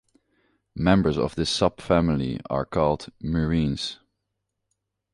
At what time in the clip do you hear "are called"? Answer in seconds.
2.49-3.09